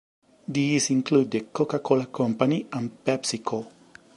These 0.47 0.89
include 0.89 1.29
The 1.29 1.41
Coca-Cola 1.53 2.07
Company 2.07 2.65
and 2.73 2.89
Pepsico. 3.05 3.71